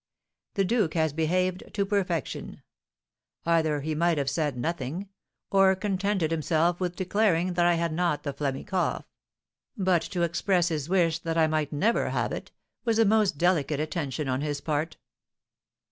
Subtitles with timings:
[0.55, 2.63] The duke has behaved to perfection.
[3.45, 5.09] Either he might have said nothing,
[5.51, 9.05] or contented himself with declaring that I had not the phlegmy cough.
[9.77, 12.49] But to express his wish that I might never have it,
[12.83, 14.97] was a most delicate attention on his part."